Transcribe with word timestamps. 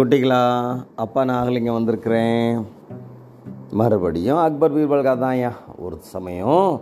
குட்டிகளா 0.00 0.42
அப்பா 1.02 1.22
நாகலிங்கம் 1.28 1.76
வந்திருக்கிறேன். 1.76 2.46
மறுபடியும் 3.78 4.40
அக்பர் 4.44 4.74
பீர்பல் 4.76 5.04
கதாயா. 5.08 5.50
ஒரு 5.84 5.96
சமயம் 6.12 6.80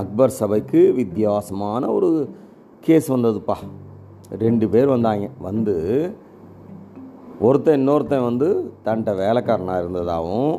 அக்பர் 0.00 0.34
சபைக்கு 0.38 0.80
வித்தியாசமான 0.98 1.92
ஒரு 1.96 2.10
கேஸ் 2.86 3.08
வந்ததுப்பா. 3.14 3.56
ரெண்டு 4.44 4.68
பேர் 4.74 4.92
வந்தாங்க. 4.94 5.30
வந்து 5.48 5.76
ஒருத்தன் 7.48 7.78
இன்னொருத்தன் 7.80 8.26
வந்து 8.30 8.48
தன்ட்ட 8.86 9.16
வேலைக்காரனாக 9.22 9.82
இருந்ததாகவும் 9.84 10.54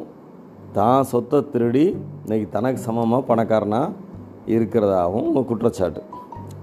தான் 0.80 1.08
சொத்தை 1.14 1.50
திருடி 1.54 1.86
இன்றைக்கி 2.24 2.50
தனக்கு 2.58 2.82
சமமாக 2.88 3.28
பணக்காரனாக 3.32 3.96
இருக்கிறதாகவும் 4.58 5.48
குற்றச்சாட்டு. 5.54 6.04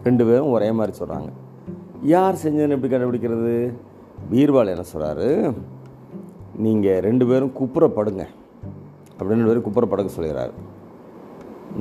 ரெண்டு 0.03 0.25
பேரும் 0.31 0.55
ஒரே 0.59 0.71
மாதிரி 0.81 0.95
சொல்கிறாங்க 1.01 1.33
யார் 2.17 2.45
செஞ்சதுன்னு 2.45 2.77
எப்படி 2.77 2.93
கண்டுபிடிக்கிறது? 2.95 3.57
பீர்பால் 4.31 4.73
என்ன 4.75 4.85
சொல்கிறாரு 4.93 5.29
நீங்கள் 6.65 7.03
ரெண்டு 7.07 7.25
பேரும் 7.31 7.57
குப்புறப்படுங்க 7.61 8.25
அப்படின்னு 9.17 9.39
ரெண்டு 9.39 9.51
பேரும் 9.51 9.67
குப்புறப்படுங்க 9.67 10.13
சொல்லிடுறாரு 10.17 10.55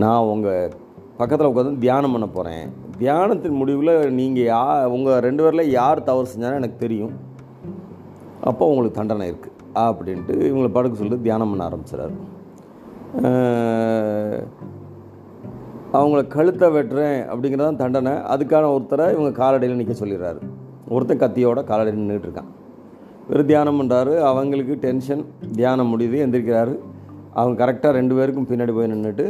நான் 0.01 0.29
உங்கள் 0.33 0.73
பக்கத்தில் 1.19 1.49
உட்காந்து 1.51 1.83
தியானம் 1.85 2.13
பண்ண 2.15 2.27
போகிறேன் 2.27 2.65
தியானத்தின் 3.01 3.59
முடிவில் 3.59 3.93
நீங்கள் 4.19 4.47
யா 4.51 4.61
உங்கள் 4.95 5.23
ரெண்டு 5.25 5.43
பேரில் 5.43 5.73
யார் 5.77 6.07
தவறு 6.09 6.31
செஞ்சாலும் 6.31 6.59
எனக்கு 6.61 6.77
தெரியும். 6.83 7.13
அப்போ 8.49 8.63
உங்களுக்கு 8.71 8.97
தண்டனை 8.99 9.27
இருக்குது 9.31 9.59
அப்படின்ட்டு 9.83 10.35
இவங்களை 10.49 10.69
படுக்க 10.75 11.01
சொல்லி 11.01 11.17
தியானம் 11.27 11.51
பண்ண 11.51 11.67
ஆரம்பிச்சிடாரு 11.69 12.15
அவங்கள 15.97 16.21
கழுத்தை 16.35 16.67
வெட்டுறேன் 16.75 17.19
அப்படிங்கிறதான் 17.31 17.81
தண்டனை. 17.81 18.13
அதுக்கான 18.33 18.69
ஒருத்தரை 18.75 19.05
இவங்க 19.15 19.31
காலடியில் 19.41 19.79
நிற்க 19.81 19.95
சொல்லிடுறாரு. 19.99 20.41
ஒருத்தன் 20.95 21.21
கத்தியோட 21.23 21.59
காலடி 21.71 21.91
நின்றுட்டு 21.99 22.27
இருக்கான். 22.29 22.51
இவர் 23.29 23.49
தியானம் 23.51 23.79
பண்ணுறாரு 23.79 24.13
அவங்களுக்கு 24.29 24.73
டென்ஷன் 24.85 25.23
தியானம் 25.59 25.91
முடியுது 25.93 26.17
எந்திரிக்கிறாரு. 26.25 26.73
அவங்க 27.39 27.55
கரெக்டாக 27.63 27.91
ரெண்டு 27.99 28.13
பேருக்கும் 28.17 28.47
பின்னாடி 28.51 28.73
போய் 28.77 28.93
நின்றுட்டு 28.93 29.25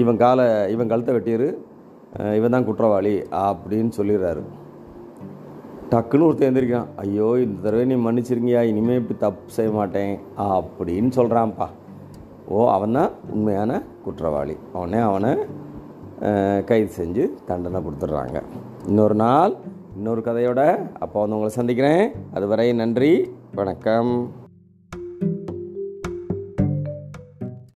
இவன் 0.00 0.18
காலை 0.24 0.46
இவன் 0.74 0.90
கழுத்தை 0.92 1.14
வெட்டிடு 1.16 1.48
இவன் 2.38 2.54
தான் 2.54 2.66
குற்றவாளி 2.68 3.14
அப்படின்னு 3.46 3.92
சொல்லிடுறாரு. 3.98 4.42
டக்குன்னு 5.92 6.26
ஒருத்தன் 6.26 6.48
எழுந்திரிக்கான் 6.48 6.90
ஐயோ 7.02 7.28
இந்த 7.44 7.56
தடவை 7.64 7.84
நீ 7.92 7.96
மன்னிச்சிருங்கயா 8.06 8.60
இனிமேல் 8.70 9.00
இப்படி 9.00 9.16
தப்பு 9.24 9.54
செய்ய 9.56 9.70
மாட்டேன் 9.78 10.14
அப்படின்னு 10.56 11.10
சொல்கிறான்ப்பா 11.18 11.68
ஓ 12.52 12.60
அவன் 12.74 12.96
தான் 12.98 13.10
உண்மையான 13.34 13.72
குற்றவாளி. 14.04 14.54
அவனே 14.76 15.00
அவனை 15.08 15.32
கைது 16.68 16.90
செஞ்சு 17.00 17.24
தண்டனை 17.48 17.80
கொடுத்துட்றாங்க. 17.86 18.38
இன்னொரு 18.90 19.16
நாள் 19.24 19.54
இன்னொரு 19.96 20.20
கதையோட 20.20 20.92
அப்போ 20.98 21.20
வந்து 21.20 21.36
உங்களை 21.36 21.48
சந்திக்கிறேன். 21.48 22.10
அதுவரை 22.34 22.72
நன்றி 22.72 23.30
வணக்கம். 23.54 24.32